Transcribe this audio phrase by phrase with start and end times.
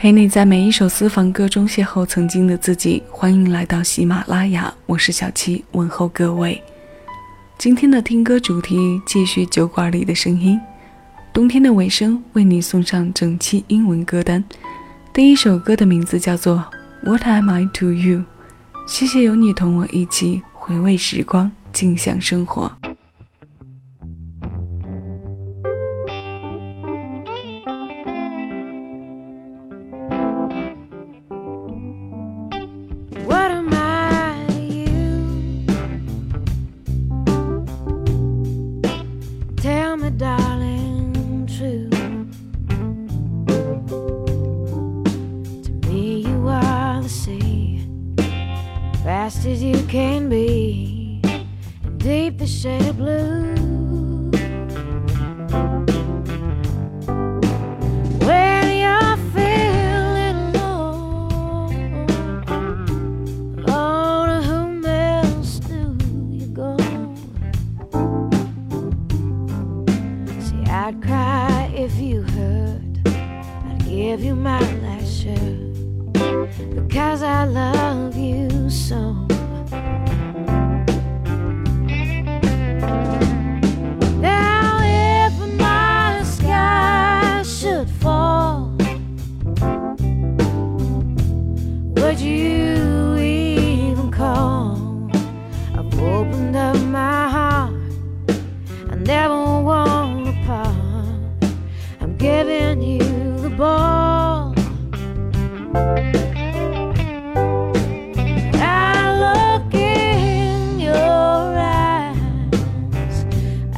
[0.00, 3.02] 陪你在每一首私房歌中邂逅曾经的自己。
[3.10, 6.62] 欢迎来到喜马拉雅，我是小七，问候各位。
[7.58, 10.56] 今天的听歌主题继续酒馆里的声音。
[11.32, 14.44] 冬天的尾声，为你送上整期英文歌单。
[15.12, 16.64] 第一首歌的名字叫做
[17.04, 18.18] 《What Am I to You》。
[18.86, 22.70] 谢谢有你同我一起回味时光，静享生活。
[73.88, 79.37] give you my last shirt because I love you so.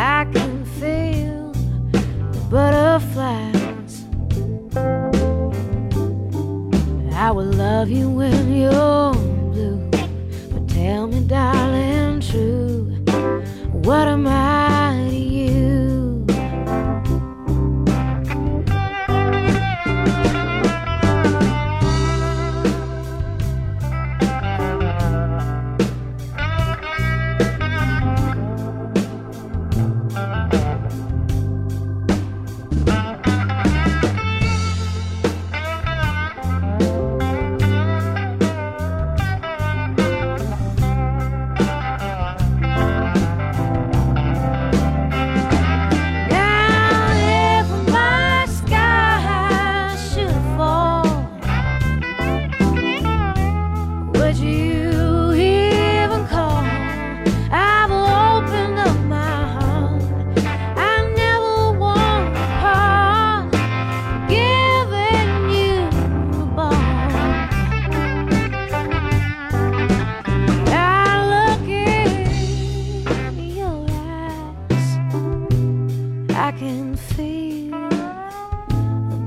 [0.00, 1.50] I can feel
[1.90, 4.04] the butterflies.
[7.16, 9.12] I will love you when you're
[9.50, 9.88] blue.
[10.52, 12.84] But tell me, darling, true,
[13.72, 14.57] what am I?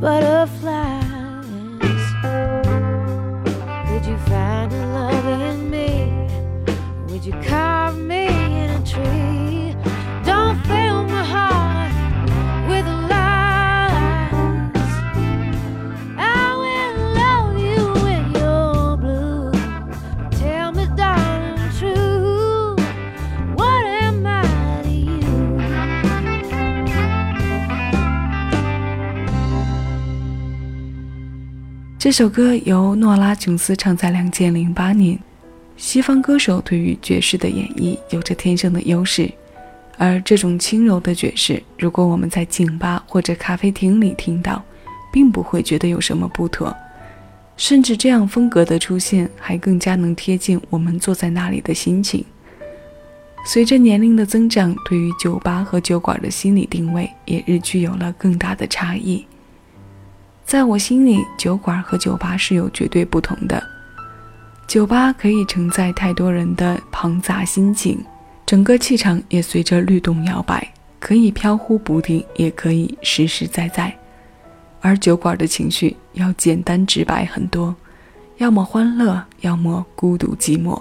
[0.00, 1.44] butterflies.
[3.88, 6.12] Could you find a love in me?
[7.08, 7.77] Would you come?
[32.08, 35.18] 这首歌由诺拉·琼斯唱在两千零八年。
[35.76, 39.30] 西方歌手对于爵士的演绎有着天生的优势，
[39.98, 44.64] 而这种轻柔的爵士，如果我们在酒吧或者咖啡厅里听到，
[45.12, 46.74] 并不会觉得有什么不妥，
[47.58, 52.24] 甚至这样风格的出现还更加能贴近我们坐在那里的心情。
[53.44, 59.26] 随着年龄的增长，对于酒吧和酒馆的心理定位也日趋有了更大的差异。
[60.48, 63.62] 在我心里，酒馆和酒吧是有绝对不同的。
[64.66, 68.02] 酒吧可以承载太多人的庞杂心情，
[68.46, 70.66] 整个气场也随着律动摇摆，
[70.98, 73.94] 可以飘忽不定，也可以实实在在。
[74.80, 77.76] 而酒馆的情绪要简单直白很多，
[78.38, 80.80] 要么欢乐，要么孤独寂寞。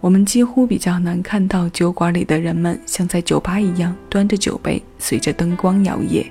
[0.00, 6.24] 我们几乎比较难看到酒馆里的人们像在酒吧一样端着酒杯，随着灯光摇曳。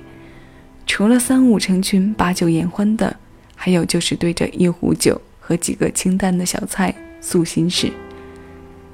[0.86, 3.16] 除了三五成群把酒言欢的，
[3.56, 7.90] 还有就是对着一壶酒和几个清淡的小菜诉心事。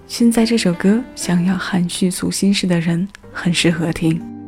[0.07, 4.40] 现在这首歌，想要含蓄诉心事的人，很适合听。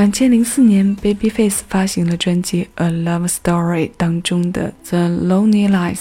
[0.00, 5.96] 两千零四年，Babyface 发行了专辑《A Love Story》当中的《The Lonely Lies》。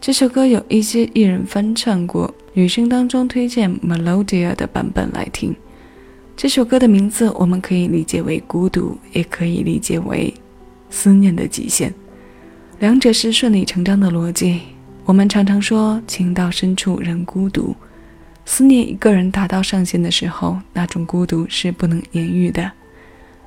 [0.00, 5.54] 这首歌有一些艺人翻唱过，女生当中推荐 Melodia 的版本来听。
[6.36, 10.34] 这首歌的名字我们可以理解为孤独，也可以理解为
[10.90, 11.94] 思念的极限，
[12.80, 14.62] 两者是顺理成章的逻辑。
[15.04, 17.72] 我们常常说“情到深处人孤独”，
[18.44, 22.68] 思念一个人达到上限的时候，那种孤独是不能言喻的。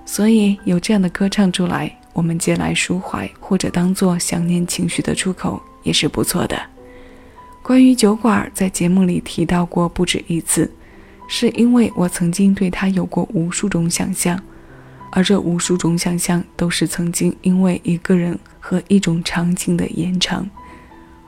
[0.05, 6.57] 所以有这样的歌唱出来，我们借来抒怀，或者当做想念情绪的出口，也是不错的。
[7.63, 10.71] 关于酒馆，在节目里提到过不止一次，
[11.27, 14.39] 是因为我曾经对他有过无数种想象，
[15.09, 20.47] 而这无数种想象都是曾经因为一个人和一种场景的延长。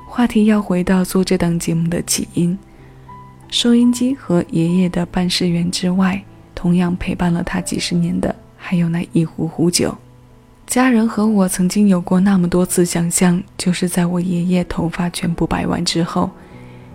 [0.08, 2.58] 话题要回到做这档节目的起因，
[3.50, 8.34] 收音机和爷爷的办事员之外，同样陪伴了他几十年的。
[8.58, 9.96] 还有那一壶壶酒，
[10.66, 16.30] 家人和我曾经有过那么多次想象，就是在我爷爷头发全部白完之后，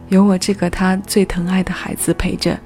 [0.08, 2.58] 有我这个他最疼爱的孩子陪着，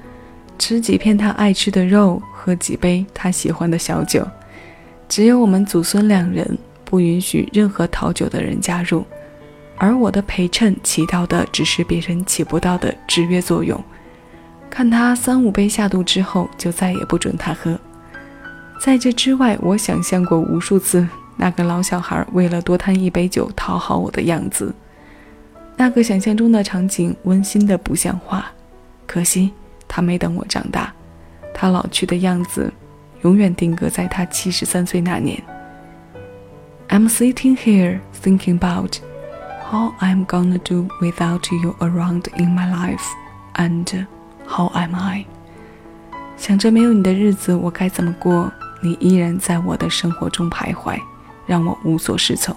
[0.58, 4.26] 吃几片他爱吃的肉，喝几杯他喜欢的小酒，
[5.08, 9.04] 只有我们祖孙两人，不允许任何讨酒的人加入，
[9.76, 13.80] 而我的陪衬起到的只是别人起不到的制约作用，
[14.68, 17.78] 看他三五杯下肚之后，就再也不准他喝。
[18.78, 21.06] 在这之外，我想象过无数次
[21.36, 24.74] 那个老小孩为了多贪一杯酒讨好我的样子。
[25.76, 28.46] 那个想象中的场景温馨的不像话，
[29.06, 29.52] 可惜
[29.88, 30.92] 他没等我长大，
[31.52, 32.72] 他老去的样子
[33.22, 35.42] 永远定格在他七十三岁那年。
[36.88, 38.98] I'm sitting here thinking about
[39.68, 43.02] how I'm gonna do without you around in my life,
[43.54, 44.06] and
[44.46, 45.26] how am I？
[46.36, 48.52] 想着没有你的日子我该怎么过。
[48.80, 51.00] 你依然在我的生活中徘徊，
[51.46, 52.54] 让我无所适从。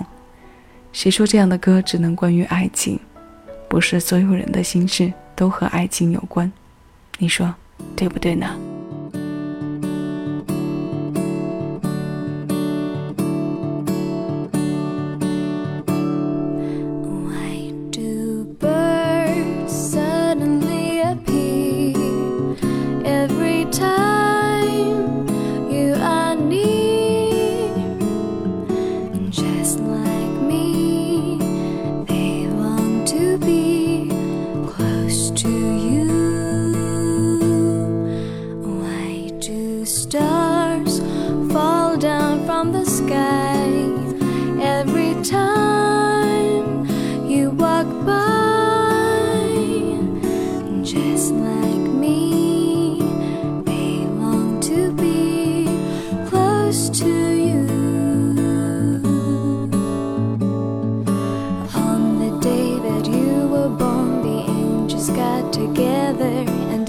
[0.92, 3.00] 谁说这样的歌只能关于爱情？
[3.68, 6.52] 不是所有人的心事都和爱情有关，
[7.20, 7.54] 你说
[7.96, 8.58] 对不对呢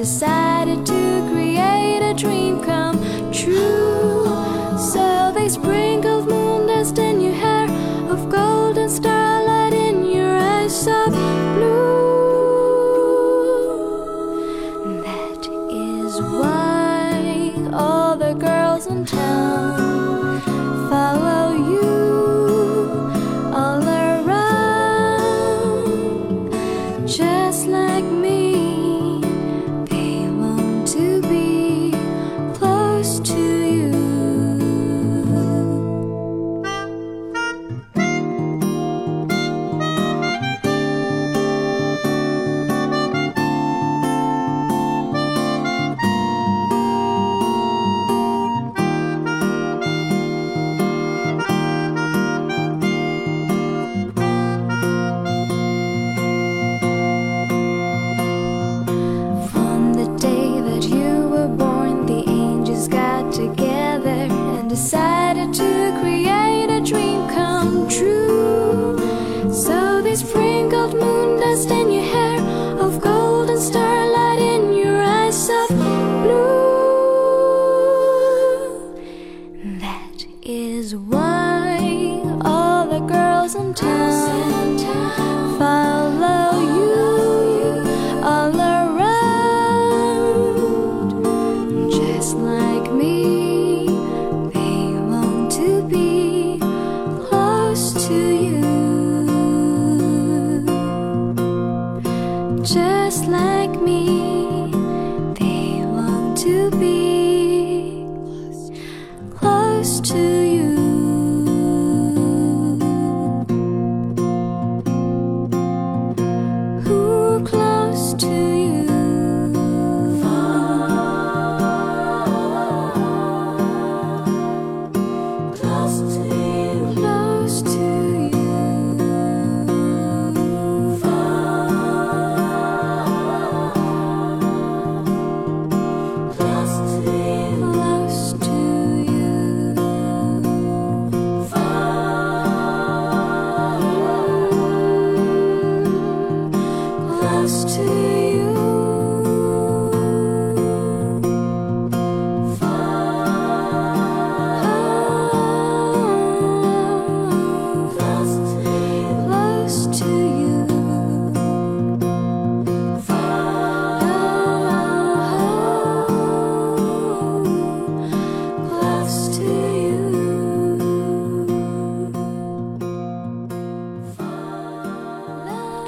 [0.01, 0.40] decide.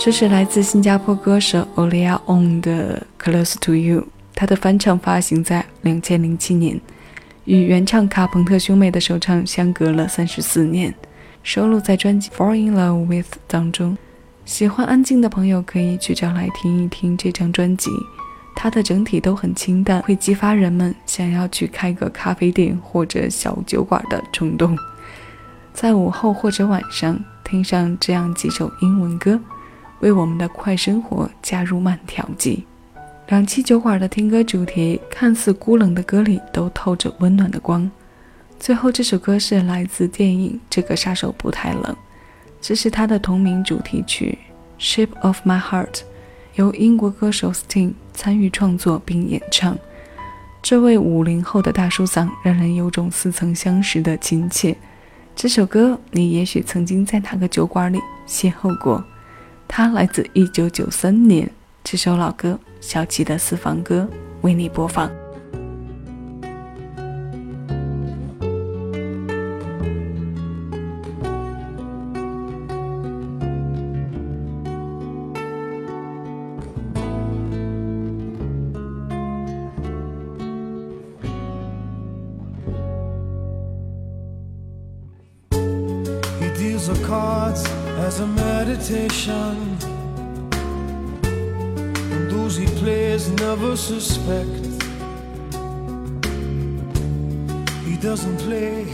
[0.04, 4.00] 这是来自新加坡歌手 Olivia On 的《Close to You》，
[4.34, 6.80] 他的翻唱发行在两千零七年，
[7.44, 10.92] 与原唱卡朋特兄妹的首唱相隔了三十四年，
[11.44, 13.96] 收录在专辑《Fall in Love with》当中。
[14.44, 17.88] 喜欢安静的朋友可以去找来听一听这张专辑，
[18.56, 24.76] 它的整体都很清淡，会激发人们想要去开个咖啡店或者小酒馆的冲动。
[25.72, 29.38] 在午后或者晚上听上这样几首英文歌。
[30.02, 32.64] 为我们的快生活加入慢调剂。
[33.28, 37.90] 两期酒馆的听歌主题，看似孤冷的歌里都透着温暖的光。
[38.58, 41.82] 最后这首歌是来自电影《这个杀手不太冷》，
[42.60, 44.36] 这是他的同名主题曲
[44.84, 45.86] 《Shape of My Heart》，
[46.56, 49.78] 由英国歌手 Sting 参与创作并演唱。
[50.60, 54.76] 这位五零后的大叔嗓，让人有种似曾相识的亲切。
[55.34, 59.02] 这首歌，你也许曾经在哪个酒馆里邂逅过。
[59.74, 61.50] 它来自一九九三年，
[61.82, 64.06] 这首老歌《小齐的私房歌》
[64.42, 65.10] 为你播放。
[98.02, 98.84] Doesn't play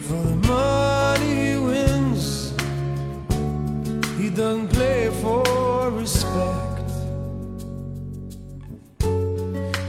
[0.00, 2.50] for the money he wins.
[4.18, 6.90] He doesn't play for respect.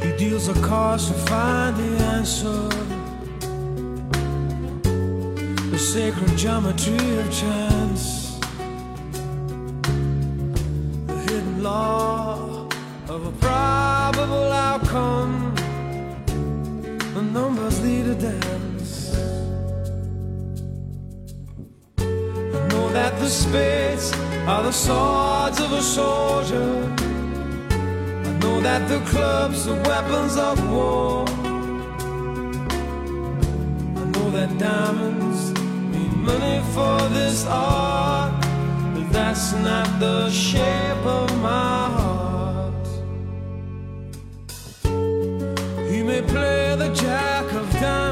[0.04, 2.70] He deals a cards to find the answer.
[5.72, 8.38] The sacred geometry of chance.
[11.08, 12.68] The hidden law
[13.10, 15.56] of a probable outcome.
[17.16, 18.57] The numbers lead a dance.
[23.28, 24.14] The spades
[24.48, 26.72] are the swords of a soldier.
[28.28, 31.26] I know that the clubs are weapons of war.
[34.02, 35.42] I know that diamonds
[35.92, 38.32] mean money for this art
[38.94, 42.88] but that's not the shape of my heart.
[45.92, 48.07] He may play the jack of diamonds,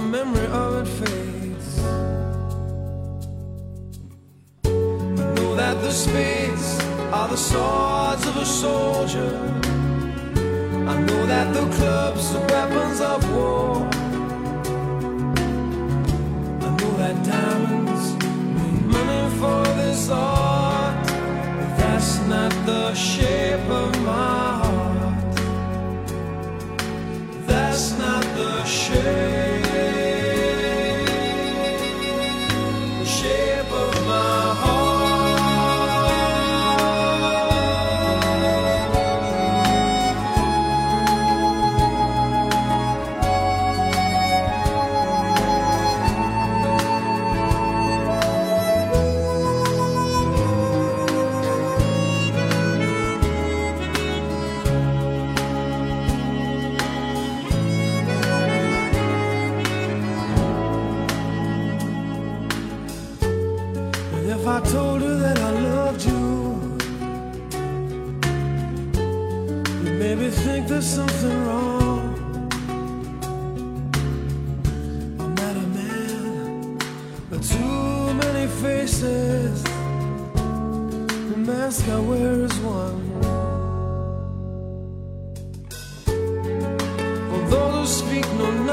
[0.00, 1.76] the memory of it fades.
[5.82, 6.80] the spades
[7.12, 9.32] are the swords of a soldier.
[10.92, 13.88] I know that the clubs are weapons of war.
[16.66, 18.04] I know that diamonds
[18.56, 24.69] mean money for this art, but that's not the shape of my heart.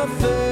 [0.07, 0.46] nothing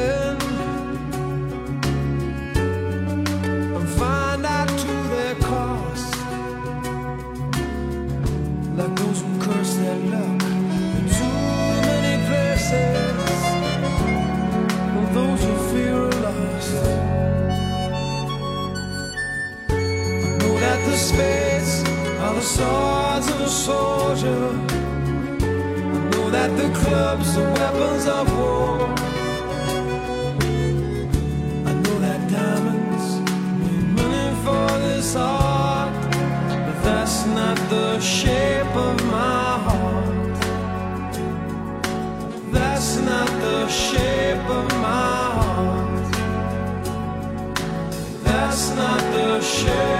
[49.65, 49.94] church.